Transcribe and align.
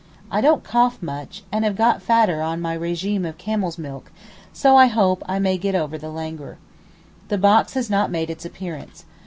I 0.31 0.41
don't 0.41 0.63
cough 0.63 0.99
much, 1.03 1.43
and 1.51 1.63
have 1.63 1.75
got 1.75 2.01
fatter 2.01 2.41
on 2.41 2.59
my 2.59 2.75
régime 2.75 3.23
of 3.23 3.37
camel's 3.37 3.77
milk,—so 3.77 4.75
I 4.75 4.87
hope 4.87 5.21
I 5.27 5.37
may 5.37 5.59
get 5.59 5.75
over 5.75 5.95
the 5.99 6.09
languor. 6.09 6.57
The 7.27 7.37
box 7.37 7.75
has 7.75 7.87
not 7.87 8.09
made 8.09 8.31
its 8.31 8.43
appearance. 8.43 9.05